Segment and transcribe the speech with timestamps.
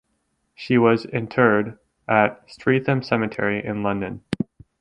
[0.55, 4.23] She was interred at Streatham Cemetery in London.